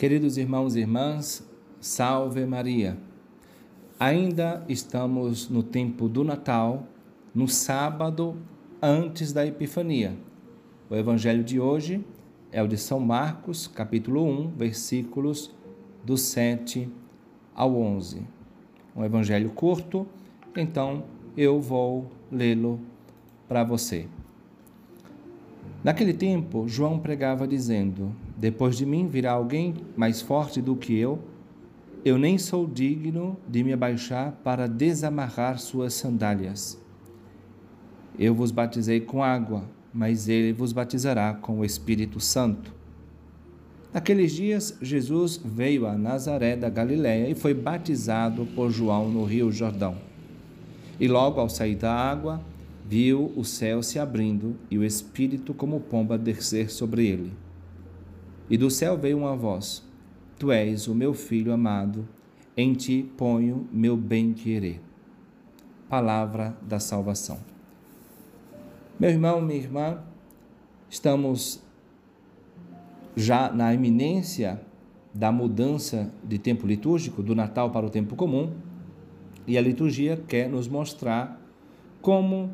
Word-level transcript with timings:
Queridos 0.00 0.38
irmãos 0.38 0.76
e 0.76 0.80
irmãs, 0.80 1.46
salve 1.78 2.46
Maria. 2.46 2.96
Ainda 3.98 4.64
estamos 4.66 5.50
no 5.50 5.62
tempo 5.62 6.08
do 6.08 6.24
Natal, 6.24 6.86
no 7.34 7.46
sábado 7.46 8.34
antes 8.80 9.30
da 9.30 9.46
Epifania. 9.46 10.16
O 10.88 10.96
evangelho 10.96 11.44
de 11.44 11.60
hoje 11.60 12.02
é 12.50 12.62
o 12.62 12.66
de 12.66 12.78
São 12.78 12.98
Marcos, 12.98 13.66
capítulo 13.66 14.24
1, 14.24 14.52
versículos 14.56 15.54
do 16.02 16.16
7 16.16 16.88
ao 17.54 17.76
11. 17.76 18.22
Um 18.96 19.04
evangelho 19.04 19.50
curto, 19.50 20.06
então 20.56 21.04
eu 21.36 21.60
vou 21.60 22.10
lê-lo 22.32 22.80
para 23.46 23.64
você. 23.64 24.06
Naquele 25.84 26.14
tempo, 26.14 26.66
João 26.66 26.98
pregava 26.98 27.46
dizendo: 27.46 28.16
Depois 28.40 28.74
de 28.74 28.86
mim 28.86 29.06
virá 29.06 29.32
alguém 29.32 29.74
mais 29.94 30.22
forte 30.22 30.62
do 30.62 30.74
que 30.74 30.96
eu. 30.96 31.18
Eu 32.02 32.16
nem 32.16 32.38
sou 32.38 32.66
digno 32.66 33.36
de 33.46 33.62
me 33.62 33.70
abaixar 33.70 34.32
para 34.42 34.66
desamarrar 34.66 35.58
suas 35.58 35.92
sandálias. 35.92 36.80
Eu 38.18 38.34
vos 38.34 38.50
batizei 38.50 38.98
com 38.98 39.22
água, 39.22 39.64
mas 39.92 40.26
ele 40.26 40.54
vos 40.54 40.72
batizará 40.72 41.34
com 41.34 41.60
o 41.60 41.64
Espírito 41.66 42.18
Santo. 42.18 42.72
Naqueles 43.92 44.32
dias, 44.32 44.74
Jesus 44.80 45.38
veio 45.44 45.86
a 45.86 45.98
Nazaré 45.98 46.56
da 46.56 46.70
Galiléia 46.70 47.28
e 47.28 47.34
foi 47.34 47.52
batizado 47.52 48.46
por 48.54 48.70
João 48.70 49.10
no 49.10 49.22
Rio 49.22 49.52
Jordão. 49.52 49.98
E 50.98 51.06
logo 51.06 51.38
ao 51.38 51.50
sair 51.50 51.76
da 51.76 51.92
água, 51.92 52.40
viu 52.88 53.34
o 53.36 53.44
céu 53.44 53.82
se 53.82 53.98
abrindo 53.98 54.56
e 54.70 54.78
o 54.78 54.84
Espírito 54.84 55.52
como 55.52 55.78
pomba 55.78 56.16
descer 56.16 56.70
sobre 56.70 57.06
ele. 57.06 57.30
E 58.50 58.58
do 58.58 58.68
céu 58.68 58.98
veio 58.98 59.16
uma 59.16 59.36
voz: 59.36 59.88
Tu 60.38 60.50
és 60.50 60.88
o 60.88 60.94
meu 60.94 61.14
filho 61.14 61.52
amado, 61.52 62.06
em 62.56 62.74
ti 62.74 63.08
ponho 63.16 63.68
meu 63.72 63.96
bem-querer. 63.96 64.80
Palavra 65.88 66.56
da 66.60 66.80
salvação. 66.80 67.38
Meu 68.98 69.08
irmão, 69.08 69.40
minha 69.40 69.58
irmã, 69.58 70.02
estamos 70.90 71.62
já 73.16 73.50
na 73.52 73.72
iminência 73.72 74.60
da 75.14 75.32
mudança 75.32 76.12
de 76.22 76.38
tempo 76.38 76.66
litúrgico, 76.66 77.22
do 77.22 77.34
Natal 77.34 77.70
para 77.70 77.86
o 77.86 77.90
tempo 77.90 78.14
comum, 78.14 78.52
e 79.46 79.56
a 79.56 79.60
liturgia 79.60 80.16
quer 80.16 80.48
nos 80.48 80.68
mostrar 80.68 81.40
como 82.00 82.50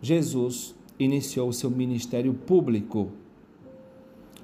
Jesus 0.00 0.74
iniciou 0.98 1.52
seu 1.52 1.70
ministério 1.70 2.32
público. 2.32 3.12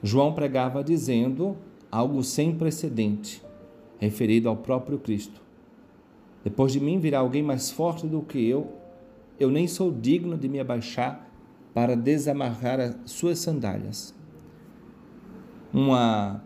João 0.04 0.34
pregava 0.34 0.84
dizendo 0.84 1.56
algo 1.90 2.22
sem 2.22 2.54
precedente, 2.54 3.42
referido 3.98 4.50
ao 4.50 4.56
próprio 4.56 4.98
Cristo. 4.98 5.40
Depois 6.44 6.72
de 6.72 6.78
mim 6.78 6.98
virá 6.98 7.20
alguém 7.20 7.42
mais 7.42 7.70
forte 7.70 8.06
do 8.06 8.20
que 8.20 8.46
eu, 8.46 8.70
eu 9.40 9.50
nem 9.50 9.66
sou 9.66 9.90
digno 9.90 10.36
de 10.36 10.46
me 10.46 10.60
abaixar 10.60 11.26
para 11.72 11.96
desamarrar 11.96 12.78
as 12.78 12.94
suas 13.06 13.38
sandálias. 13.38 14.14
Uma 15.72 16.44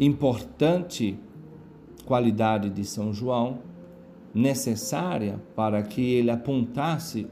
importante 0.00 1.16
qualidade 2.04 2.70
de 2.70 2.84
São 2.84 3.12
João, 3.12 3.60
necessária 4.34 5.40
para 5.54 5.80
que 5.80 6.02
ele 6.02 6.30
apontasse 6.32 7.28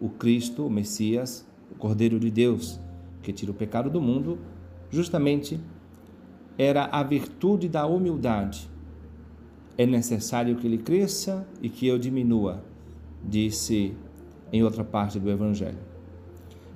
o 0.00 0.08
Cristo, 0.08 0.66
o 0.66 0.70
Messias, 0.70 1.44
o 1.72 1.74
Cordeiro 1.74 2.20
de 2.20 2.30
Deus, 2.30 2.80
que 3.26 3.32
tira 3.32 3.50
o 3.50 3.54
pecado 3.54 3.90
do 3.90 4.00
mundo, 4.00 4.38
justamente 4.88 5.60
era 6.56 6.84
a 6.84 7.02
virtude 7.02 7.68
da 7.68 7.84
humildade. 7.84 8.70
É 9.76 9.84
necessário 9.84 10.54
que 10.54 10.64
ele 10.64 10.78
cresça 10.78 11.44
e 11.60 11.68
que 11.68 11.88
eu 11.88 11.98
diminua, 11.98 12.62
disse 13.20 13.96
em 14.52 14.62
outra 14.62 14.84
parte 14.84 15.18
do 15.18 15.28
Evangelho. 15.28 15.80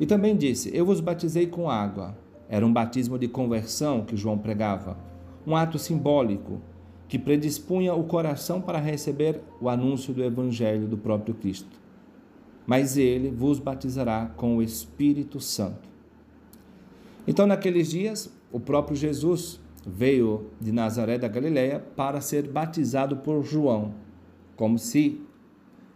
E 0.00 0.06
também 0.06 0.36
disse: 0.36 0.76
Eu 0.76 0.84
vos 0.84 0.98
batizei 0.98 1.46
com 1.46 1.70
água. 1.70 2.18
Era 2.48 2.66
um 2.66 2.72
batismo 2.72 3.16
de 3.16 3.28
conversão 3.28 4.04
que 4.04 4.16
João 4.16 4.36
pregava, 4.36 4.98
um 5.46 5.54
ato 5.54 5.78
simbólico 5.78 6.60
que 7.06 7.16
predispunha 7.16 7.94
o 7.94 8.02
coração 8.02 8.60
para 8.60 8.80
receber 8.80 9.40
o 9.60 9.68
anúncio 9.68 10.12
do 10.12 10.24
Evangelho 10.24 10.88
do 10.88 10.98
próprio 10.98 11.32
Cristo 11.32 11.80
mas 12.70 12.96
ele 12.96 13.32
vos 13.32 13.58
batizará 13.58 14.26
com 14.36 14.56
o 14.56 14.62
Espírito 14.62 15.40
Santo. 15.40 15.88
Então, 17.26 17.46
naqueles 17.46 17.90
dias, 17.90 18.30
o 18.50 18.58
próprio 18.58 18.96
Jesus 18.96 19.60
veio 19.86 20.46
de 20.60 20.72
Nazaré 20.72 21.18
da 21.18 21.28
Galiléia 21.28 21.80
para 21.96 22.20
ser 22.20 22.48
batizado 22.48 23.18
por 23.18 23.44
João, 23.44 23.94
como 24.56 24.78
se 24.78 25.20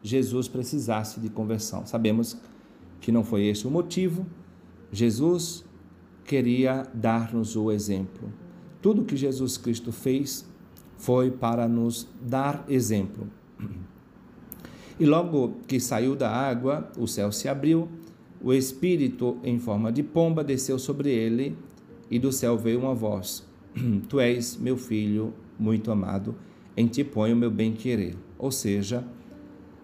Jesus 0.03 0.49
precisasse 0.49 1.21
de 1.21 1.29
conversão. 1.29 1.87
Sabemos 1.87 2.37
que 3.01 3.13
não 3.13 3.25
foi 3.25 3.47
esse 3.47 3.67
o 3.67 3.71
motivo. 3.71 4.27
Jesus 4.93 5.65
queria 6.25 6.87
dar-nos 6.95 7.57
o 7.57 7.71
exemplo. 7.71 8.33
Tudo 8.81 9.05
que 9.05 9.17
Jesus 9.17 9.57
Cristo 9.57 9.93
fez 9.93 10.49
foi 10.97 11.31
para 11.31 11.69
nos 11.69 12.09
dar 12.21 12.65
exemplo. 12.69 13.29
E 14.99 15.05
logo 15.05 15.57
que 15.67 15.81
saiu 15.81 16.15
da 16.15 16.31
água, 16.31 16.91
o 16.97 17.07
céu 17.07 17.33
se 17.33 17.49
abriu, 17.49 17.89
o 18.44 18.53
Espírito, 18.53 19.38
em 19.43 19.59
forma 19.59 19.91
de 19.91 20.03
pomba, 20.03 20.44
desceu 20.44 20.78
sobre 20.78 21.10
ele, 21.10 21.56
e 22.10 22.19
do 22.19 22.31
céu 22.31 22.59
veio 22.59 22.78
uma 22.78 22.94
voz: 22.94 23.43
Tu 24.06 24.21
és 24.21 24.59
meu 24.59 24.77
filho 24.77 25.32
muito 25.59 25.91
amado, 25.91 26.37
em 26.77 26.87
ti 26.87 27.03
ponho 27.03 27.34
meu 27.34 27.50
bem-querer. 27.50 28.15
Ou 28.38 28.53
seja, 28.53 29.03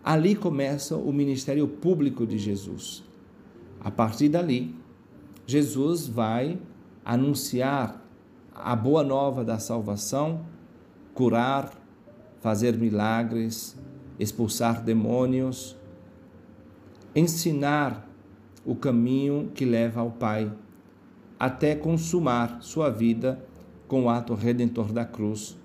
ali 0.04 0.34
começa 0.34 0.94
o 0.94 1.10
ministério 1.10 1.66
público 1.66 2.26
de 2.26 2.36
Jesus. 2.36 3.02
A 3.80 3.90
partir 3.90 4.28
dali, 4.28 4.74
Jesus 5.46 6.06
vai 6.06 6.58
anunciar 7.02 8.06
a 8.54 8.76
boa 8.76 9.02
nova 9.02 9.42
da 9.42 9.58
salvação, 9.58 10.44
curar, 11.14 11.72
fazer 12.40 12.76
milagres, 12.76 13.74
expulsar 14.18 14.84
demônios, 14.84 15.74
ensinar 17.16 18.09
o 18.64 18.74
caminho 18.74 19.50
que 19.54 19.64
leva 19.64 20.00
ao 20.00 20.10
Pai, 20.10 20.52
até 21.38 21.74
consumar 21.74 22.58
sua 22.60 22.90
vida 22.90 23.42
com 23.88 24.04
o 24.04 24.08
ato 24.08 24.34
redentor 24.34 24.92
da 24.92 25.04
cruz 25.04 25.58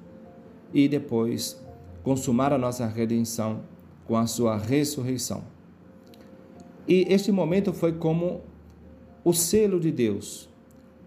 e 0.74 0.88
depois 0.88 1.62
consumar 2.04 2.54
a 2.54 2.58
nossa 2.58 2.86
redenção 2.88 3.62
com 4.06 4.16
a 4.16 4.26
sua 4.28 4.58
ressurreição. 4.58 5.44
E 6.88 7.06
este 7.10 7.32
momento 7.32 7.74
foi 7.74 7.94
como 7.94 8.42
o 9.24 9.34
selo 9.34 9.80
de 9.80 9.92
Deus, 9.92 10.48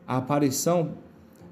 a 0.07 0.17
aparição 0.17 0.95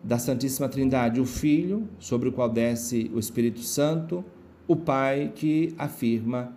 da 0.02 0.18
Santíssima 0.18 0.68
Trindade, 0.68 1.20
o 1.20 1.24
Filho, 1.24 1.88
sobre 1.98 2.28
o 2.28 2.32
qual 2.32 2.48
desce 2.48 3.10
o 3.14 3.18
Espírito 3.18 3.60
Santo, 3.60 4.24
o 4.66 4.74
pai 4.74 5.32
que 5.34 5.74
afirma: 5.78 6.56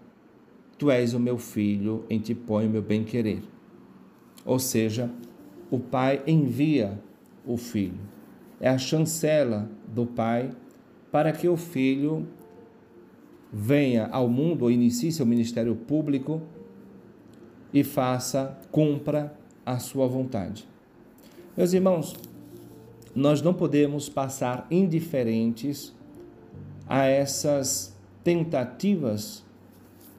Tu 0.78 0.90
és 0.90 1.14
o 1.14 1.20
meu 1.20 1.38
filho, 1.38 2.06
em 2.10 2.20
ti 2.20 2.34
põe 2.34 2.68
o 2.68 2.70
meu 2.70 2.82
bem-querer. 2.82 3.42
Ou 4.46 4.60
seja, 4.60 5.10
o 5.70 5.80
pai 5.80 6.22
envia 6.26 7.00
o 7.46 7.58
filho. 7.58 8.00
É 8.60 8.70
a 8.70 8.78
chancela 8.78 9.70
do 9.88 10.06
pai 10.06 10.52
para 11.12 11.32
que 11.32 11.48
o 11.48 11.58
filho 11.58 12.28
venha 13.52 14.08
ao 14.08 14.28
mundo 14.28 14.64
ou 14.64 14.72
inicie 14.72 15.12
seu 15.12 15.26
ministério 15.26 15.76
público 15.76 16.42
e 17.74 17.84
faça, 17.84 18.58
cumpra 18.72 19.36
a 19.66 19.80
sua 19.80 20.08
vontade. 20.08 20.68
Meus 21.56 21.74
irmãos, 21.74 22.16
nós 23.16 23.42
não 23.42 23.54
podemos 23.54 24.10
passar 24.10 24.68
indiferentes 24.70 25.94
a 26.88 27.06
essas 27.06 27.96
tentativas 28.24 29.44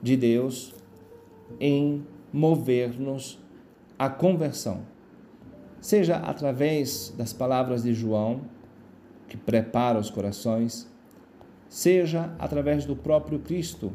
de 0.02 0.16
Deus 0.16 0.74
em 1.58 2.04
mover-nos 2.32 3.38
à 4.00 4.08
conversão, 4.08 4.80
seja 5.78 6.16
através 6.16 7.12
das 7.18 7.34
palavras 7.34 7.82
de 7.82 7.92
João, 7.92 8.40
que 9.28 9.36
prepara 9.36 9.98
os 9.98 10.08
corações, 10.08 10.90
seja 11.68 12.34
através 12.38 12.86
do 12.86 12.96
próprio 12.96 13.40
Cristo, 13.40 13.92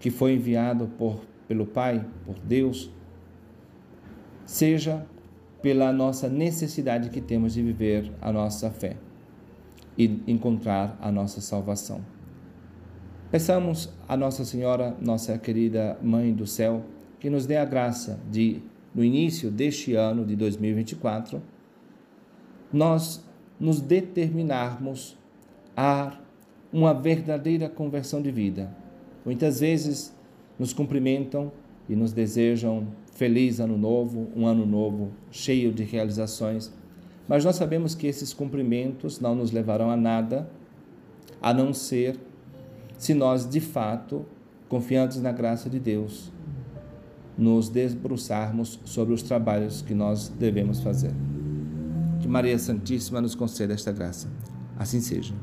que 0.00 0.10
foi 0.10 0.34
enviado 0.34 0.88
por, 0.98 1.20
pelo 1.46 1.64
Pai, 1.64 2.04
por 2.26 2.40
Deus, 2.40 2.90
seja 4.44 5.06
pela 5.62 5.92
nossa 5.92 6.28
necessidade 6.28 7.08
que 7.08 7.20
temos 7.20 7.54
de 7.54 7.62
viver 7.62 8.12
a 8.20 8.32
nossa 8.32 8.68
fé 8.68 8.96
e 9.96 10.24
encontrar 10.26 10.98
a 11.00 11.12
nossa 11.12 11.40
salvação. 11.40 12.00
Peçamos 13.30 13.88
a 14.08 14.16
Nossa 14.16 14.44
Senhora, 14.44 14.96
nossa 15.00 15.38
querida 15.38 15.96
Mãe 16.02 16.34
do 16.34 16.48
Céu, 16.48 16.82
que 17.20 17.30
nos 17.30 17.46
dê 17.46 17.56
a 17.56 17.64
graça 17.64 18.18
de, 18.28 18.60
no 18.94 19.02
início 19.02 19.50
deste 19.50 19.94
ano 19.94 20.24
de 20.24 20.36
2024, 20.36 21.42
nós 22.72 23.24
nos 23.58 23.80
determinarmos 23.80 25.16
a 25.76 26.16
uma 26.72 26.92
verdadeira 26.92 27.68
conversão 27.68 28.20
de 28.20 28.30
vida. 28.30 28.74
Muitas 29.24 29.60
vezes 29.60 30.14
nos 30.58 30.72
cumprimentam 30.72 31.52
e 31.88 31.96
nos 31.96 32.12
desejam 32.12 32.88
feliz 33.12 33.60
ano 33.60 33.78
novo, 33.78 34.28
um 34.34 34.46
ano 34.46 34.66
novo 34.66 35.12
cheio 35.30 35.72
de 35.72 35.84
realizações, 35.84 36.72
mas 37.28 37.44
nós 37.44 37.56
sabemos 37.56 37.94
que 37.94 38.06
esses 38.06 38.32
cumprimentos 38.32 39.20
não 39.20 39.34
nos 39.34 39.50
levarão 39.50 39.90
a 39.90 39.96
nada, 39.96 40.50
a 41.40 41.54
não 41.54 41.72
ser 41.72 42.18
se 42.98 43.14
nós 43.14 43.48
de 43.48 43.60
fato, 43.60 44.24
confiantes 44.68 45.20
na 45.20 45.32
graça 45.32 45.68
de 45.68 45.78
Deus, 45.78 46.32
nos 47.36 47.68
debruçarmos 47.68 48.78
sobre 48.84 49.14
os 49.14 49.22
trabalhos 49.22 49.82
que 49.82 49.94
nós 49.94 50.28
devemos 50.28 50.80
fazer. 50.80 51.12
Que 52.20 52.28
Maria 52.28 52.58
Santíssima 52.58 53.20
nos 53.20 53.34
conceda 53.34 53.74
esta 53.74 53.92
graça. 53.92 54.28
Assim 54.78 55.00
seja. 55.00 55.34